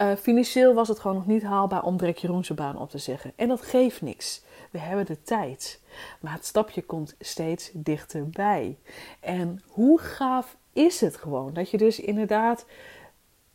Uh, 0.01 0.17
financieel 0.17 0.75
was 0.75 0.89
het 0.89 0.99
gewoon 0.99 1.17
nog 1.17 1.27
niet 1.27 1.43
haalbaar 1.43 1.83
om 1.83 1.97
Drek 1.97 2.19
Jeroense 2.19 2.55
baan 2.55 2.79
op 2.79 2.91
te 2.91 2.99
zeggen. 2.99 3.33
En 3.37 3.49
dat 3.49 3.63
geeft 3.63 4.03
niks. 4.03 4.43
We 4.71 4.79
hebben 4.79 5.07
de 5.07 5.23
tijd. 5.23 5.81
Maar 6.21 6.33
het 6.33 6.45
stapje 6.45 6.83
komt 6.83 7.15
steeds 7.19 7.71
dichterbij. 7.75 8.79
En 9.21 9.63
hoe 9.67 9.99
gaaf 9.99 10.57
is 10.73 11.01
het 11.01 11.17
gewoon 11.17 11.53
dat 11.53 11.71
je 11.71 11.79
dus 11.79 12.01
inderdaad 12.01 12.67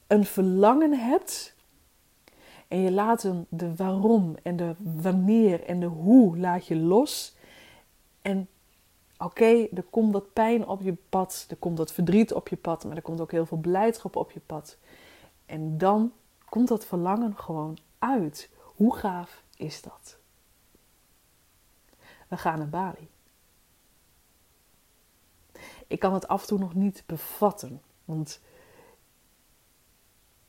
een 0.08 0.26
verlangen 0.26 0.94
hebt. 0.94 1.56
En 2.68 2.82
je 2.82 2.92
laat 2.92 3.22
hem 3.22 3.46
de 3.50 3.76
waarom 3.76 4.36
en 4.44 4.56
de 4.56 4.76
wanneer 4.78 5.64
en 5.64 5.80
de 5.80 5.86
hoe 5.86 6.38
laat 6.38 6.68
je 6.68 6.76
los. 6.76 7.36
En 8.22 8.48
oké, 9.18 9.68
er 9.76 9.86
komt 9.90 10.14
wat 10.14 10.34
pijn 10.34 10.68
op 10.68 10.82
je 10.82 10.96
pad, 11.10 11.46
er 11.50 11.56
komt 11.56 11.78
wat 11.78 11.94
verdriet 11.94 12.34
op 12.34 12.48
je 12.48 12.58
pad, 12.58 12.84
maar 12.84 12.96
er 12.96 13.02
komt 13.02 13.22
ook 13.22 13.32
heel 13.32 13.46
veel 13.46 13.58
blijdschap 13.58 14.16
op 14.16 14.32
je 14.32 14.40
pad. 14.46 14.78
En 15.46 15.78
dan 15.78 16.12
komt 16.56 16.68
dat 16.68 16.86
verlangen 16.86 17.38
gewoon 17.38 17.78
uit. 18.00 18.50
Hoe 18.76 18.96
gaaf 18.96 19.44
is 19.58 19.82
dat? 19.82 20.18
We 22.28 22.38
gaan 22.38 22.58
naar 22.58 22.70
Bali. 22.70 23.10
Ik 25.88 26.00
kan 26.00 26.14
het 26.14 26.28
af 26.28 26.42
en 26.42 26.48
toe 26.48 26.60
nog 26.60 26.74
niet 26.74 27.04
bevatten, 27.06 27.82
want 28.06 28.42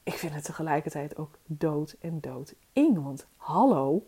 ik 0.02 0.12
vind 0.12 0.34
het 0.34 0.44
tegelijkertijd 0.44 1.16
ook 1.16 1.38
dood 1.44 1.96
en 2.00 2.20
dood 2.20 2.54
eng. 2.72 3.02
Want 3.02 3.26
hallo, 3.36 4.06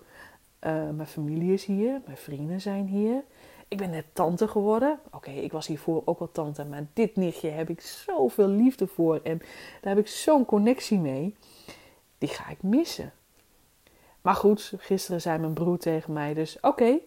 uh, 0.60 0.90
mijn 0.90 1.06
familie 1.06 1.52
is 1.52 1.64
hier, 1.64 2.00
mijn 2.04 2.16
vrienden 2.16 2.60
zijn 2.60 2.86
hier. 2.86 3.24
Ik 3.68 3.78
ben 3.78 3.90
net 3.90 4.06
tante 4.12 4.48
geworden. 4.48 5.00
Oké, 5.10 5.30
ik 5.30 5.52
was 5.52 5.66
hiervoor 5.66 6.02
ook 6.04 6.18
wel 6.18 6.32
tante, 6.32 6.64
maar 6.64 6.86
dit 6.92 7.16
nichtje 7.16 7.48
heb 7.48 7.70
ik 7.70 7.80
zoveel 7.80 8.48
liefde 8.48 8.86
voor 8.86 9.20
en 9.22 9.38
daar 9.80 9.94
heb 9.94 9.98
ik 9.98 10.08
zo'n 10.08 10.44
connectie 10.44 10.98
mee 10.98 11.36
die 12.18 12.28
ga 12.28 12.48
ik 12.48 12.62
missen. 12.62 13.12
Maar 14.20 14.34
goed, 14.34 14.72
gisteren 14.78 15.20
zei 15.20 15.38
mijn 15.38 15.52
broer 15.52 15.78
tegen 15.78 16.12
mij 16.12 16.34
dus... 16.34 16.60
Oké, 16.60 16.98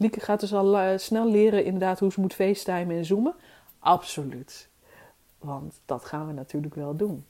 Lieke 0.00 0.20
gaat 0.20 0.40
dus 0.40 0.54
al 0.54 0.80
uh, 0.80 0.98
snel 0.98 1.30
leren 1.30 1.64
inderdaad 1.64 1.98
hoe 1.98 2.12
ze 2.12 2.20
moet 2.20 2.34
facetimen 2.34 2.96
en 2.96 3.04
zoomen. 3.04 3.34
Absoluut. 3.78 4.68
Want 5.38 5.80
dat 5.86 6.04
gaan 6.04 6.26
we 6.26 6.32
natuurlijk 6.32 6.74
wel 6.74 6.96
doen. 6.96 7.26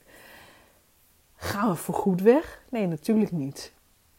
Gaan 1.35 1.69
we 1.69 1.75
voor 1.75 1.95
goed 1.95 2.21
weg? 2.21 2.61
Nee, 2.69 2.87
natuurlijk 2.87 3.31
niet. 3.31 3.71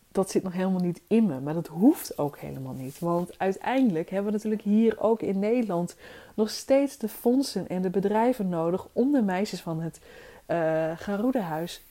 Dat 0.08 0.30
zit 0.30 0.42
nog 0.42 0.52
helemaal 0.52 0.80
niet 0.80 1.00
in 1.06 1.26
me. 1.26 1.40
Maar 1.40 1.54
dat 1.54 1.66
hoeft 1.66 2.18
ook 2.18 2.38
helemaal 2.38 2.72
niet. 2.72 2.98
Want 2.98 3.38
uiteindelijk 3.38 4.10
hebben 4.10 4.32
we 4.32 4.36
natuurlijk 4.36 4.62
hier 4.62 5.00
ook 5.00 5.22
in 5.22 5.38
Nederland 5.38 5.96
nog 6.34 6.50
steeds 6.50 6.98
de 6.98 7.08
fondsen 7.08 7.68
en 7.68 7.82
de 7.82 7.90
bedrijven 7.90 8.48
nodig 8.48 8.86
om 8.92 9.12
de 9.12 9.22
meisjes 9.22 9.60
van 9.60 9.80
het 9.80 10.00
uh, 10.46 10.92
Garudehuis 10.96 11.82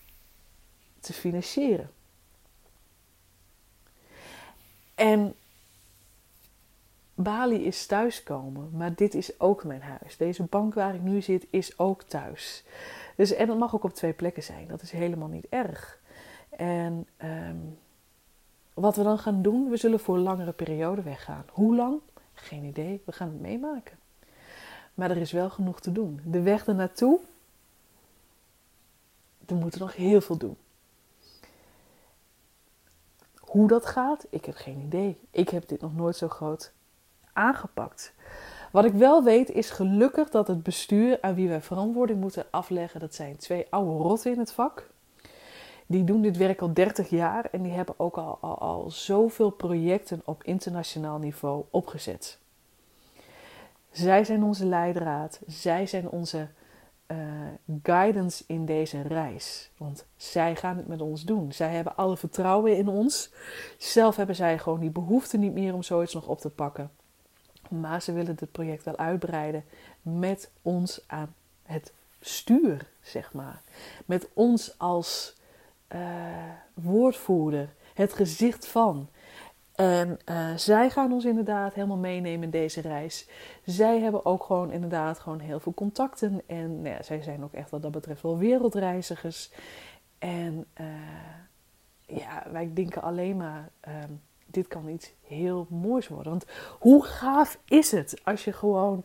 te 1.01 1.13
financieren. 1.13 1.89
En 4.95 5.35
Bali 7.13 7.65
is 7.65 7.85
thuiskomen, 7.85 8.69
maar 8.73 8.95
dit 8.95 9.13
is 9.13 9.39
ook 9.39 9.63
mijn 9.63 9.81
huis. 9.81 10.17
Deze 10.17 10.43
bank 10.43 10.73
waar 10.73 10.95
ik 10.95 11.01
nu 11.01 11.21
zit 11.21 11.47
is 11.49 11.79
ook 11.79 12.03
thuis. 12.03 12.63
Dus, 13.15 13.33
en 13.33 13.47
dat 13.47 13.57
mag 13.57 13.75
ook 13.75 13.83
op 13.83 13.93
twee 13.93 14.13
plekken 14.13 14.43
zijn. 14.43 14.67
Dat 14.67 14.81
is 14.81 14.91
helemaal 14.91 15.27
niet 15.27 15.45
erg. 15.49 15.99
En 16.49 17.07
um, 17.23 17.77
wat 18.73 18.95
we 18.95 19.03
dan 19.03 19.19
gaan 19.19 19.41
doen, 19.41 19.69
we 19.69 19.77
zullen 19.77 19.99
voor 19.99 20.15
een 20.15 20.21
langere 20.21 20.51
periode 20.51 21.01
weggaan. 21.01 21.45
Hoe 21.51 21.75
lang? 21.75 21.99
Geen 22.33 22.63
idee. 22.63 23.01
We 23.05 23.11
gaan 23.11 23.27
het 23.27 23.41
meemaken. 23.41 23.97
Maar 24.93 25.11
er 25.11 25.17
is 25.17 25.31
wel 25.31 25.49
genoeg 25.49 25.79
te 25.79 25.91
doen. 25.91 26.21
De 26.25 26.41
weg 26.41 26.67
ernaartoe, 26.67 27.19
we 29.45 29.55
moeten 29.55 29.79
nog 29.79 29.95
heel 29.95 30.21
veel 30.21 30.37
doen. 30.37 30.57
Hoe 33.51 33.67
dat 33.67 33.85
gaat, 33.85 34.27
ik 34.29 34.45
heb 34.45 34.55
geen 34.55 34.79
idee. 34.79 35.19
Ik 35.31 35.49
heb 35.49 35.67
dit 35.67 35.81
nog 35.81 35.95
nooit 35.95 36.15
zo 36.15 36.27
groot 36.27 36.71
aangepakt. 37.33 38.13
Wat 38.71 38.85
ik 38.85 38.93
wel 38.93 39.23
weet 39.23 39.49
is 39.49 39.69
gelukkig 39.69 40.29
dat 40.29 40.47
het 40.47 40.63
bestuur 40.63 41.17
aan 41.21 41.35
wie 41.35 41.47
wij 41.47 41.61
verantwoording 41.61 42.19
moeten 42.19 42.45
afleggen, 42.49 42.99
dat 42.99 43.15
zijn 43.15 43.37
twee 43.37 43.67
oude 43.69 44.03
rotten 44.03 44.31
in 44.31 44.39
het 44.39 44.51
vak. 44.51 44.89
Die 45.85 46.03
doen 46.03 46.21
dit 46.21 46.37
werk 46.37 46.61
al 46.61 46.73
30 46.73 47.09
jaar 47.09 47.45
en 47.51 47.61
die 47.61 47.71
hebben 47.71 47.95
ook 47.97 48.17
al, 48.17 48.37
al, 48.41 48.57
al 48.57 48.91
zoveel 48.91 49.49
projecten 49.49 50.21
op 50.25 50.43
internationaal 50.43 51.17
niveau 51.17 51.63
opgezet. 51.69 52.39
Zij 53.89 54.23
zijn 54.23 54.43
onze 54.43 54.65
leidraad, 54.65 55.39
zij 55.47 55.87
zijn 55.87 56.09
onze 56.09 56.47
uh, 57.11 57.17
guidance 57.83 58.43
in 58.47 58.65
deze 58.65 59.01
reis. 59.01 59.71
Want 59.77 60.05
zij 60.15 60.55
gaan 60.55 60.77
het 60.77 60.87
met 60.87 61.01
ons 61.01 61.23
doen. 61.23 61.51
Zij 61.51 61.69
hebben 61.69 61.95
alle 61.95 62.17
vertrouwen 62.17 62.77
in 62.77 62.87
ons. 62.87 63.31
Zelf 63.77 64.15
hebben 64.15 64.35
zij 64.35 64.59
gewoon 64.59 64.79
die 64.79 64.89
behoefte 64.89 65.37
niet 65.37 65.53
meer 65.53 65.73
om 65.73 65.83
zoiets 65.83 66.13
nog 66.13 66.27
op 66.27 66.39
te 66.39 66.49
pakken. 66.49 66.91
Maar 67.69 68.01
ze 68.01 68.13
willen 68.13 68.35
het 68.39 68.51
project 68.51 68.83
wel 68.83 68.97
uitbreiden 68.97 69.63
met 70.01 70.51
ons 70.61 71.03
aan 71.07 71.35
het 71.63 71.93
stuur, 72.19 72.87
zeg 73.01 73.33
maar. 73.33 73.61
Met 74.05 74.29
ons 74.33 74.75
als 74.77 75.35
uh, 75.89 75.99
woordvoerder, 76.73 77.73
het 77.93 78.13
gezicht 78.13 78.67
van. 78.67 79.09
En 79.81 80.19
uh, 80.29 80.55
zij 80.55 80.89
gaan 80.89 81.11
ons 81.11 81.25
inderdaad 81.25 81.73
helemaal 81.73 81.97
meenemen 81.97 82.43
in 82.43 82.49
deze 82.49 82.81
reis. 82.81 83.27
Zij 83.65 83.99
hebben 83.99 84.25
ook 84.25 84.43
gewoon 84.43 84.71
inderdaad 84.71 85.19
gewoon 85.19 85.39
heel 85.39 85.59
veel 85.59 85.73
contacten. 85.73 86.41
En 86.45 86.81
nou 86.81 86.95
ja, 86.95 87.03
zij 87.03 87.21
zijn 87.21 87.43
ook 87.43 87.53
echt 87.53 87.69
wat 87.69 87.81
dat 87.81 87.91
betreft 87.91 88.21
wel 88.21 88.37
wereldreizigers. 88.37 89.51
En 90.19 90.65
uh, 90.81 90.87
ja, 92.17 92.43
wij 92.51 92.71
denken 92.73 93.01
alleen 93.01 93.37
maar, 93.37 93.69
um, 93.87 94.21
dit 94.45 94.67
kan 94.67 94.89
iets 94.89 95.13
heel 95.27 95.67
moois 95.69 96.07
worden. 96.07 96.31
Want 96.31 96.45
hoe 96.79 97.03
gaaf 97.03 97.59
is 97.65 97.91
het 97.91 98.21
als 98.23 98.43
je 98.43 98.53
gewoon 98.53 99.03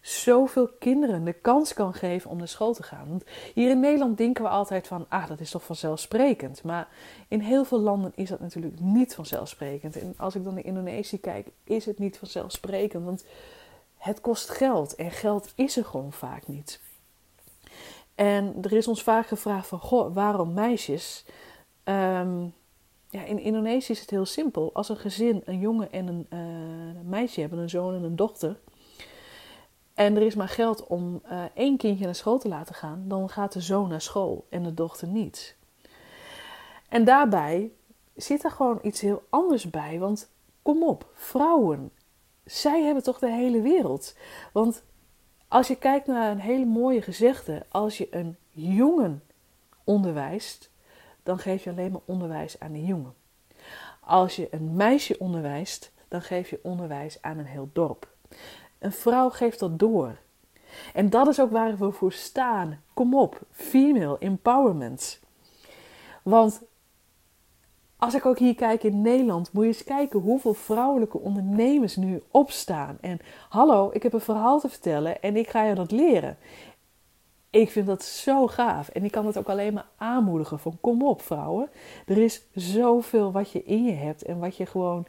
zoveel 0.00 0.68
kinderen 0.78 1.24
de 1.24 1.32
kans 1.32 1.74
kan 1.74 1.94
geven 1.94 2.30
om 2.30 2.36
naar 2.36 2.48
school 2.48 2.72
te 2.72 2.82
gaan. 2.82 3.20
Hier 3.54 3.70
in 3.70 3.80
Nederland 3.80 4.16
denken 4.16 4.44
we 4.44 4.48
altijd 4.48 4.86
van, 4.86 5.06
ah, 5.08 5.28
dat 5.28 5.40
is 5.40 5.50
toch 5.50 5.64
vanzelfsprekend. 5.64 6.62
Maar 6.62 6.88
in 7.28 7.40
heel 7.40 7.64
veel 7.64 7.80
landen 7.80 8.12
is 8.14 8.28
dat 8.28 8.40
natuurlijk 8.40 8.80
niet 8.80 9.14
vanzelfsprekend. 9.14 9.96
En 9.96 10.14
als 10.16 10.34
ik 10.34 10.44
dan 10.44 10.54
naar 10.54 10.64
Indonesië 10.64 11.20
kijk, 11.20 11.48
is 11.64 11.86
het 11.86 11.98
niet 11.98 12.18
vanzelfsprekend. 12.18 13.04
Want 13.04 13.24
het 13.96 14.20
kost 14.20 14.50
geld 14.50 14.94
en 14.94 15.10
geld 15.10 15.52
is 15.54 15.76
er 15.76 15.84
gewoon 15.84 16.12
vaak 16.12 16.46
niet. 16.46 16.80
En 18.14 18.54
er 18.62 18.72
is 18.72 18.88
ons 18.88 19.02
vaak 19.02 19.26
gevraagd 19.26 19.68
van, 19.68 19.78
goh, 19.78 20.14
waarom 20.14 20.52
meisjes? 20.52 21.24
Um, 21.84 22.54
ja, 23.10 23.24
in 23.24 23.38
Indonesië 23.38 23.92
is 23.92 24.00
het 24.00 24.10
heel 24.10 24.26
simpel. 24.26 24.70
Als 24.72 24.88
een 24.88 24.96
gezin 24.96 25.42
een 25.44 25.58
jongen 25.58 25.92
en 25.92 26.06
een 26.06 26.26
uh, 26.32 27.00
meisje 27.10 27.40
hebben, 27.40 27.58
een 27.58 27.70
zoon 27.70 27.94
en 27.94 28.02
een 28.02 28.16
dochter 28.16 28.58
en 29.96 30.16
er 30.16 30.22
is 30.22 30.34
maar 30.34 30.48
geld 30.48 30.86
om 30.86 31.22
uh, 31.30 31.42
één 31.54 31.76
kindje 31.76 32.04
naar 32.04 32.14
school 32.14 32.38
te 32.38 32.48
laten 32.48 32.74
gaan, 32.74 33.04
dan 33.08 33.28
gaat 33.28 33.52
de 33.52 33.60
zoon 33.60 33.88
naar 33.88 34.00
school 34.00 34.46
en 34.50 34.62
de 34.62 34.74
dochter 34.74 35.08
niet. 35.08 35.56
En 36.88 37.04
daarbij 37.04 37.72
zit 38.14 38.44
er 38.44 38.50
gewoon 38.50 38.78
iets 38.82 39.00
heel 39.00 39.22
anders 39.30 39.70
bij. 39.70 39.98
Want 39.98 40.30
kom 40.62 40.82
op, 40.82 41.10
vrouwen, 41.14 41.90
zij 42.44 42.82
hebben 42.82 43.02
toch 43.02 43.18
de 43.18 43.30
hele 43.30 43.60
wereld. 43.60 44.16
Want 44.52 44.82
als 45.48 45.68
je 45.68 45.76
kijkt 45.76 46.06
naar 46.06 46.30
een 46.30 46.40
hele 46.40 46.64
mooie 46.64 47.02
gezegde, 47.02 47.62
als 47.68 47.98
je 47.98 48.06
een 48.10 48.36
jongen 48.50 49.22
onderwijst, 49.84 50.70
dan 51.22 51.38
geef 51.38 51.64
je 51.64 51.70
alleen 51.70 51.92
maar 51.92 52.00
onderwijs 52.04 52.60
aan 52.60 52.72
een 52.72 52.86
jongen. 52.86 53.14
Als 54.00 54.36
je 54.36 54.48
een 54.50 54.76
meisje 54.76 55.18
onderwijst, 55.18 55.92
dan 56.08 56.22
geef 56.22 56.50
je 56.50 56.60
onderwijs 56.62 57.22
aan 57.22 57.38
een 57.38 57.46
heel 57.46 57.70
dorp. 57.72 58.14
Een 58.78 58.92
vrouw 58.92 59.30
geeft 59.30 59.58
dat 59.58 59.78
door. 59.78 60.18
En 60.94 61.10
dat 61.10 61.28
is 61.28 61.40
ook 61.40 61.50
waar 61.50 61.76
we 61.76 61.90
voor 61.90 62.12
staan. 62.12 62.82
Kom 62.94 63.14
op, 63.14 63.40
female 63.50 64.18
empowerment. 64.18 65.20
Want 66.22 66.62
als 67.96 68.14
ik 68.14 68.26
ook 68.26 68.38
hier 68.38 68.54
kijk 68.54 68.82
in 68.82 69.02
Nederland, 69.02 69.52
moet 69.52 69.62
je 69.62 69.68
eens 69.68 69.84
kijken 69.84 70.20
hoeveel 70.20 70.54
vrouwelijke 70.54 71.18
ondernemers 71.18 71.96
nu 71.96 72.22
opstaan. 72.30 72.98
En 73.00 73.18
hallo, 73.48 73.90
ik 73.92 74.02
heb 74.02 74.12
een 74.12 74.20
verhaal 74.20 74.60
te 74.60 74.68
vertellen 74.68 75.22
en 75.22 75.36
ik 75.36 75.48
ga 75.48 75.64
je 75.64 75.74
dat 75.74 75.90
leren. 75.90 76.36
Ik 77.50 77.70
vind 77.70 77.86
dat 77.86 78.04
zo 78.04 78.46
gaaf 78.46 78.88
en 78.88 79.04
ik 79.04 79.10
kan 79.10 79.26
het 79.26 79.38
ook 79.38 79.48
alleen 79.48 79.74
maar 79.74 79.86
aanmoedigen 79.96 80.58
van 80.58 80.78
kom 80.80 81.02
op 81.02 81.22
vrouwen. 81.22 81.70
Er 82.06 82.18
is 82.18 82.42
zoveel 82.54 83.32
wat 83.32 83.50
je 83.50 83.64
in 83.64 83.84
je 83.84 83.92
hebt 83.92 84.22
en 84.22 84.38
wat 84.38 84.56
je 84.56 84.66
gewoon 84.66 85.06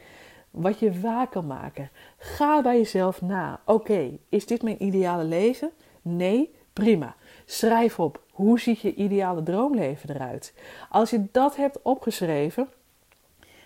wat 0.51 0.79
je 0.79 0.99
waar 0.99 1.27
kan 1.27 1.47
maken. 1.47 1.89
Ga 2.17 2.61
bij 2.61 2.77
jezelf 2.77 3.21
na. 3.21 3.59
Oké, 3.65 4.17
is 4.29 4.45
dit 4.45 4.61
mijn 4.61 4.83
ideale 4.83 5.23
leven? 5.23 5.71
Nee, 6.01 6.55
prima. 6.73 7.15
Schrijf 7.45 7.99
op. 7.99 8.23
Hoe 8.31 8.59
ziet 8.59 8.79
je 8.79 8.95
ideale 8.95 9.43
droomleven 9.43 10.09
eruit? 10.09 10.53
Als 10.89 11.09
je 11.09 11.25
dat 11.31 11.55
hebt 11.55 11.81
opgeschreven, 11.81 12.69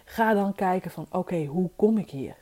ga 0.05 0.33
dan 0.33 0.55
kijken 0.55 0.91
van 0.91 1.07
oké, 1.11 1.45
hoe 1.45 1.69
kom 1.75 1.97
ik 1.97 2.09
hier? 2.09 2.35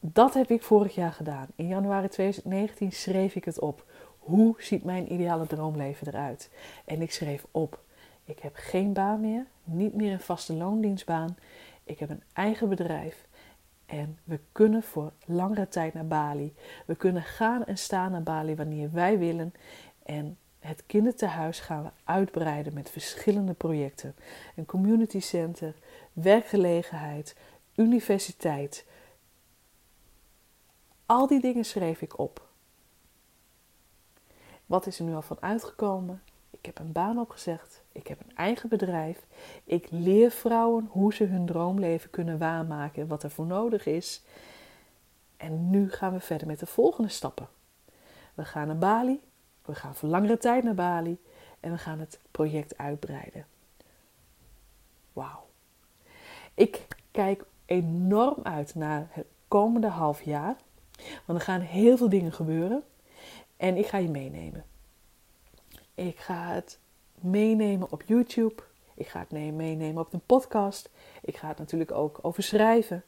Dat 0.00 0.34
heb 0.34 0.50
ik 0.50 0.62
vorig 0.62 0.94
jaar 0.94 1.12
gedaan. 1.12 1.46
In 1.54 1.66
januari 1.66 2.08
2019 2.08 2.92
schreef 2.92 3.34
ik 3.34 3.44
het 3.44 3.60
op. 3.60 3.84
Hoe 4.18 4.54
ziet 4.58 4.84
mijn 4.84 5.12
ideale 5.12 5.46
droomleven 5.46 6.06
eruit? 6.06 6.50
En 6.84 7.02
ik 7.02 7.12
schreef 7.12 7.46
op 7.50 7.84
ik 8.26 8.38
heb 8.38 8.52
geen 8.54 8.92
baan 8.92 9.20
meer, 9.20 9.46
niet 9.66 9.94
meer 9.94 10.12
een 10.12 10.20
vaste 10.20 10.54
loondienstbaan. 10.54 11.36
Ik 11.84 11.98
heb 11.98 12.10
een 12.10 12.22
eigen 12.32 12.68
bedrijf 12.68 13.26
en 13.86 14.18
we 14.24 14.40
kunnen 14.52 14.82
voor 14.82 15.12
langere 15.24 15.68
tijd 15.68 15.94
naar 15.94 16.06
Bali. 16.06 16.54
We 16.86 16.94
kunnen 16.94 17.22
gaan 17.22 17.64
en 17.64 17.78
staan 17.78 18.10
naar 18.10 18.22
Bali 18.22 18.54
wanneer 18.54 18.92
wij 18.92 19.18
willen. 19.18 19.54
En 20.02 20.38
het 20.58 20.82
kinderthuis 20.86 21.60
gaan 21.60 21.82
we 21.82 21.90
uitbreiden 22.04 22.74
met 22.74 22.90
verschillende 22.90 23.54
projecten. 23.54 24.16
Een 24.56 24.66
community 24.66 25.20
center, 25.20 25.74
werkgelegenheid, 26.12 27.36
universiteit. 27.74 28.86
Al 31.06 31.26
die 31.26 31.40
dingen 31.40 31.64
schreef 31.64 32.00
ik 32.00 32.18
op. 32.18 32.48
Wat 34.66 34.86
is 34.86 34.98
er 34.98 35.04
nu 35.04 35.14
al 35.14 35.22
van 35.22 35.40
uitgekomen? 35.40 36.22
Ik 36.50 36.66
heb 36.66 36.78
een 36.78 36.92
baan 36.92 37.18
opgezegd. 37.18 37.84
Ik 37.96 38.06
heb 38.06 38.20
een 38.20 38.36
eigen 38.36 38.68
bedrijf. 38.68 39.26
Ik 39.64 39.86
leer 39.90 40.30
vrouwen 40.30 40.88
hoe 40.90 41.14
ze 41.14 41.24
hun 41.24 41.46
droomleven 41.46 42.10
kunnen 42.10 42.38
waarmaken, 42.38 43.06
wat 43.06 43.22
er 43.22 43.30
voor 43.30 43.46
nodig 43.46 43.86
is. 43.86 44.22
En 45.36 45.70
nu 45.70 45.90
gaan 45.90 46.12
we 46.12 46.20
verder 46.20 46.46
met 46.46 46.58
de 46.58 46.66
volgende 46.66 47.08
stappen. 47.08 47.48
We 48.34 48.44
gaan 48.44 48.66
naar 48.66 48.78
Bali. 48.78 49.20
We 49.64 49.74
gaan 49.74 49.94
voor 49.94 50.08
langere 50.08 50.38
tijd 50.38 50.64
naar 50.64 50.74
Bali. 50.74 51.18
En 51.60 51.70
we 51.70 51.78
gaan 51.78 51.98
het 51.98 52.18
project 52.30 52.78
uitbreiden. 52.78 53.46
Wauw. 55.12 55.46
Ik 56.54 56.86
kijk 57.10 57.44
enorm 57.64 58.42
uit 58.42 58.74
naar 58.74 59.06
het 59.10 59.26
komende 59.48 59.88
half 59.88 60.22
jaar. 60.22 60.56
Want 61.24 61.38
er 61.38 61.44
gaan 61.44 61.60
heel 61.60 61.96
veel 61.96 62.08
dingen 62.08 62.32
gebeuren. 62.32 62.82
En 63.56 63.76
ik 63.76 63.86
ga 63.86 63.98
je 63.98 64.08
meenemen. 64.08 64.64
Ik 65.94 66.18
ga 66.18 66.52
het 66.52 66.78
meenemen 67.20 67.92
op 67.92 68.02
YouTube. 68.02 68.62
Ik 68.94 69.08
ga 69.08 69.18
het 69.18 69.30
meenemen 69.30 69.98
op 69.98 70.12
een 70.12 70.26
podcast. 70.26 70.90
Ik 71.22 71.36
ga 71.36 71.48
het 71.48 71.58
natuurlijk 71.58 71.92
ook 71.92 72.18
over 72.22 72.42
schrijven. 72.42 73.04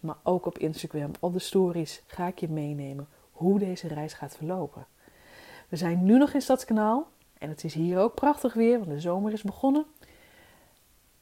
Maar 0.00 0.16
ook 0.22 0.46
op 0.46 0.58
Instagram, 0.58 1.10
op 1.20 1.32
de 1.32 1.38
stories, 1.38 2.02
ga 2.06 2.26
ik 2.26 2.38
je 2.38 2.48
meenemen 2.48 3.08
hoe 3.32 3.58
deze 3.58 3.88
reis 3.88 4.12
gaat 4.12 4.36
verlopen. 4.36 4.86
We 5.68 5.76
zijn 5.76 6.04
nu 6.04 6.18
nog 6.18 6.32
in 6.32 6.42
Stadskanaal. 6.42 7.10
En 7.38 7.48
het 7.48 7.64
is 7.64 7.74
hier 7.74 7.98
ook 7.98 8.14
prachtig 8.14 8.54
weer, 8.54 8.78
want 8.78 8.90
de 8.90 9.00
zomer 9.00 9.32
is 9.32 9.42
begonnen. 9.42 9.84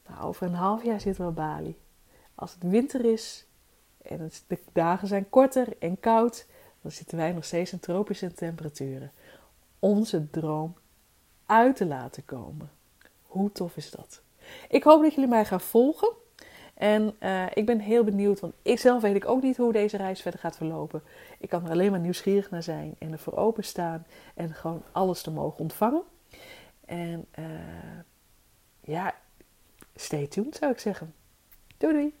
Nou, 0.07 0.23
over 0.23 0.47
een 0.47 0.53
half 0.53 0.83
jaar 0.83 1.01
zitten 1.01 1.23
we 1.23 1.29
op 1.29 1.35
Bali. 1.35 1.77
Als 2.35 2.53
het 2.53 2.63
winter 2.63 3.05
is 3.05 3.45
en 4.01 4.31
de 4.47 4.59
dagen 4.71 5.07
zijn 5.07 5.29
korter 5.29 5.77
en 5.79 5.99
koud, 5.99 6.45
dan 6.81 6.91
zitten 6.91 7.17
wij 7.17 7.31
nog 7.31 7.45
steeds 7.45 7.71
in 7.71 7.79
tropische 7.79 8.33
temperaturen. 8.33 9.11
Onze 9.79 10.29
droom 10.29 10.75
uit 11.51 11.75
te 11.75 11.85
laten 11.85 12.25
komen. 12.25 12.71
Hoe 13.21 13.51
tof 13.51 13.77
is 13.77 13.91
dat? 13.91 14.21
Ik 14.69 14.83
hoop 14.83 15.01
dat 15.01 15.13
jullie 15.13 15.29
mij 15.29 15.45
gaan 15.45 15.61
volgen. 15.61 16.09
En 16.73 17.15
uh, 17.19 17.45
ik 17.53 17.65
ben 17.65 17.79
heel 17.79 18.03
benieuwd, 18.03 18.39
want 18.39 18.53
ik 18.61 18.79
zelf 18.79 19.01
weet 19.01 19.15
ik 19.15 19.27
ook 19.27 19.41
niet 19.41 19.57
hoe 19.57 19.71
deze 19.71 19.97
reis 19.97 20.21
verder 20.21 20.39
gaat 20.39 20.57
verlopen. 20.57 21.03
Ik 21.39 21.49
kan 21.49 21.65
er 21.65 21.71
alleen 21.71 21.91
maar 21.91 21.99
nieuwsgierig 21.99 22.49
naar 22.49 22.63
zijn 22.63 22.95
en 22.99 23.11
ervoor 23.11 23.37
openstaan 23.37 24.05
en 24.35 24.53
gewoon 24.53 24.83
alles 24.91 25.21
te 25.21 25.31
mogen 25.31 25.59
ontvangen. 25.59 26.03
En 26.85 27.25
uh, 27.39 27.45
ja, 28.81 29.15
stay 29.95 30.27
tuned 30.27 30.55
zou 30.55 30.71
ik 30.71 30.79
zeggen. 30.79 31.13
Doei 31.77 31.93
doei! 31.93 32.20